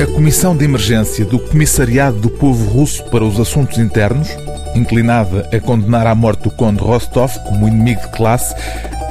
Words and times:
A 0.00 0.06
Comissão 0.06 0.56
de 0.56 0.64
Emergência 0.64 1.24
do 1.24 1.40
Comissariado 1.40 2.20
do 2.20 2.30
Povo 2.30 2.70
Russo 2.70 3.02
para 3.06 3.24
os 3.24 3.40
Assuntos 3.40 3.78
Internos, 3.78 4.28
inclinada 4.72 5.48
a 5.52 5.58
condenar 5.58 6.06
à 6.06 6.14
morte 6.14 6.46
o 6.46 6.52
conde 6.52 6.80
Rostov 6.80 7.32
como 7.44 7.66
inimigo 7.66 8.00
de 8.02 8.08
classe, 8.10 8.54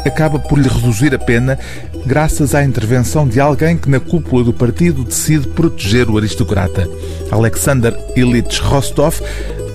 acaba 0.05 0.39
por 0.39 0.57
lhe 0.57 0.69
reduzir 0.69 1.13
a 1.13 1.19
pena 1.19 1.59
graças 2.05 2.55
à 2.55 2.63
intervenção 2.63 3.27
de 3.27 3.37
alguém 3.37 3.77
que 3.77 3.89
na 3.89 3.99
cúpula 3.99 4.45
do 4.45 4.53
partido 4.53 5.03
decide 5.03 5.47
proteger 5.49 6.09
o 6.09 6.17
aristocrata. 6.17 6.87
Alexander 7.29 7.93
Ilyich 8.15 8.61
Rostov 8.61 9.19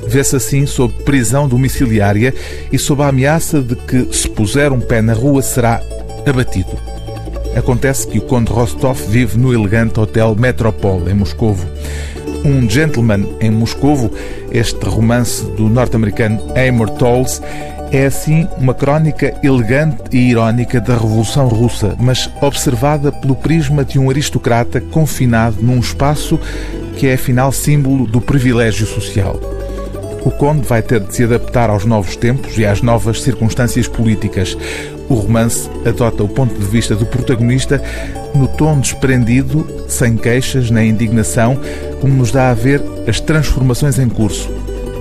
vê-se 0.09 0.37
assim 0.37 0.65
sob 0.65 0.95
prisão 1.05 1.47
domiciliária 1.47 2.35
e 2.73 2.79
sob 2.79 3.03
a 3.03 3.09
ameaça 3.09 3.61
de 3.61 3.77
que, 3.77 4.09
se 4.17 4.31
puser 4.31 4.73
um 4.73 4.81
pé 4.81 5.03
na 5.03 5.13
rua, 5.13 5.43
será 5.43 5.83
abatido. 6.27 6.92
Acontece 7.57 8.07
que 8.07 8.19
o 8.19 8.23
Conde 8.23 8.51
Rostov 8.51 8.99
vive 9.09 9.39
no 9.39 9.53
elegante 9.53 10.01
Hotel 10.01 10.35
Metropole, 10.35 11.11
em 11.11 11.15
Moscovo. 11.15 11.67
Um 12.45 12.69
Gentleman 12.69 13.27
em 13.41 13.51
Moscovo, 13.51 14.11
este 14.51 14.85
romance 14.87 15.45
do 15.53 15.69
norte-americano 15.69 16.43
Amor 16.57 16.91
Tolls, 16.91 17.41
é 17.93 18.07
assim 18.07 18.49
uma 18.57 18.73
crónica 18.73 19.35
elegante 19.43 20.03
e 20.11 20.31
irónica 20.31 20.81
da 20.81 20.95
Revolução 20.95 21.47
Russa, 21.47 21.95
mas 22.01 22.29
observada 22.41 23.13
pelo 23.13 23.37
prisma 23.37 23.85
de 23.85 23.99
um 23.99 24.09
aristocrata 24.09 24.81
confinado 24.81 25.59
num 25.61 25.79
espaço 25.79 26.41
que 26.97 27.07
é 27.07 27.15
afinal 27.15 27.53
símbolo 27.53 28.07
do 28.07 28.21
privilégio 28.21 28.87
social. 28.87 29.62
O 30.25 30.31
Conde 30.31 30.67
vai 30.67 30.83
ter 30.83 31.01
de 31.01 31.15
se 31.15 31.25
adaptar 31.25 31.69
aos 31.69 31.85
novos 31.85 32.17
tempos 32.17 32.57
e 32.57 32.65
às 32.65 32.81
novas 32.81 33.21
circunstâncias 33.23 33.89
políticas. 33.89 34.57
O 35.09 35.15
romance 35.15 35.69
adota 35.85 36.23
o 36.23 36.29
ponto 36.29 36.55
de 36.55 36.65
vista 36.65 36.95
do 36.95 37.05
protagonista 37.05 37.83
no 38.35 38.47
tom 38.47 38.79
desprendido, 38.79 39.67
sem 39.89 40.17
queixas 40.17 40.71
nem 40.71 40.91
indignação, 40.91 41.59
como 42.01 42.15
nos 42.15 42.31
dá 42.31 42.51
a 42.51 42.55
ver 42.55 42.81
as 43.07 43.21
transformações 43.21 43.99
em 43.99 44.09
curso. 44.09 44.49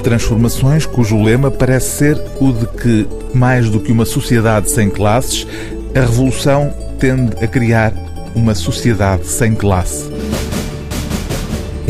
Transformações 0.04 0.86
cujo 0.86 1.22
lema 1.22 1.52
parece 1.52 1.98
ser 1.98 2.22
o 2.40 2.52
de 2.52 2.66
que, 2.66 3.08
mais 3.34 3.70
do 3.70 3.80
que 3.80 3.92
uma 3.92 4.06
sociedade 4.06 4.72
sem 4.72 4.90
classes, 4.90 5.48
a 5.96 6.00
revolução 6.00 6.74
tende 7.00 7.36
a 7.44 7.48
criar 7.48 7.94
uma 8.34 8.56
sociedade 8.56 9.28
sem 9.28 9.54
classe. 9.54 10.21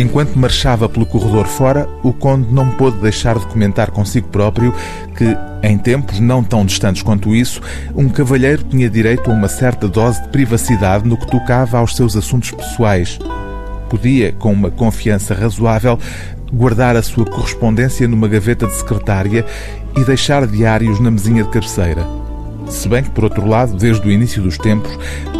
Enquanto 0.01 0.35
marchava 0.35 0.89
pelo 0.89 1.05
corredor 1.05 1.45
fora, 1.45 1.87
o 2.01 2.11
conde 2.11 2.51
não 2.51 2.71
pôde 2.71 2.97
deixar 2.97 3.37
de 3.37 3.45
comentar 3.45 3.91
consigo 3.91 4.27
próprio 4.29 4.73
que, 5.15 5.37
em 5.61 5.77
tempos 5.77 6.19
não 6.19 6.43
tão 6.43 6.65
distantes 6.65 7.03
quanto 7.03 7.35
isso, 7.35 7.61
um 7.95 8.09
cavalheiro 8.09 8.63
tinha 8.63 8.89
direito 8.89 9.29
a 9.29 9.33
uma 9.35 9.47
certa 9.47 9.87
dose 9.87 10.19
de 10.23 10.29
privacidade 10.29 11.07
no 11.07 11.15
que 11.15 11.27
tocava 11.27 11.77
aos 11.77 11.95
seus 11.95 12.17
assuntos 12.17 12.49
pessoais. 12.49 13.19
Podia, 13.91 14.31
com 14.31 14.51
uma 14.51 14.71
confiança 14.71 15.35
razoável, 15.35 15.99
guardar 16.51 16.95
a 16.95 17.03
sua 17.03 17.23
correspondência 17.23 18.07
numa 18.07 18.27
gaveta 18.27 18.65
de 18.65 18.73
secretária 18.73 19.45
e 19.95 20.03
deixar 20.03 20.47
diários 20.47 20.99
na 20.99 21.11
mesinha 21.11 21.43
de 21.43 21.49
cabeceira. 21.51 22.03
Se 22.67 22.89
bem 22.89 23.03
que, 23.03 23.11
por 23.11 23.25
outro 23.25 23.45
lado, 23.47 23.75
desde 23.77 24.07
o 24.07 24.11
início 24.11 24.41
dos 24.41 24.57
tempos, 24.57 24.97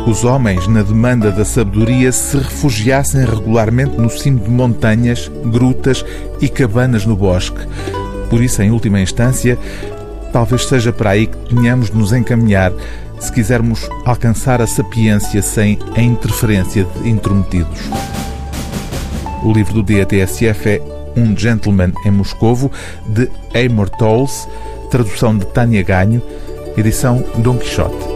os 0.08 0.24
homens, 0.24 0.68
na 0.68 0.82
demanda 0.82 1.32
da 1.32 1.46
sabedoria, 1.46 2.12
se 2.12 2.38
refugiassem 2.38 3.24
regularmente 3.24 3.98
no 3.98 4.10
cimo 4.10 4.40
de 4.40 4.50
montanhas, 4.50 5.32
grutas 5.46 6.04
e 6.42 6.50
cabanas 6.50 7.06
no 7.06 7.16
bosque. 7.16 7.68
Por 8.30 8.42
isso, 8.42 8.62
em 8.62 8.72
última 8.72 9.00
instância, 9.00 9.58
talvez 10.34 10.66
seja 10.66 10.92
para 10.92 11.12
aí 11.12 11.28
que 11.28 11.38
tenhamos 11.56 11.90
de 11.90 11.98
nos 11.98 12.14
encaminhar 12.14 12.72
se 13.20 13.32
quisermos 13.32 13.88
alcançar 14.04 14.62
a 14.62 14.68
sapiência 14.68 15.42
sem 15.42 15.78
a 15.96 16.02
interferência 16.02 16.84
de 16.84 17.10
intrometidos. 17.10 17.80
O 19.44 19.52
livro 19.52 19.76
do 19.76 19.84
dia 19.84 20.06
TSF 20.06 20.70
é 20.70 20.82
Um 21.16 21.38
Gentleman 21.38 21.94
em 22.06 22.12
Moscovo, 22.12 22.72
de 23.08 23.30
Amor 23.54 23.90
Tolls, 23.90 24.48
tradução 24.90 25.38
de 25.38 25.46
Tânia 25.46 25.84
Ganho, 25.84 26.22
edição 26.76 27.24
Dom 27.38 27.58
Quixote. 27.58 28.11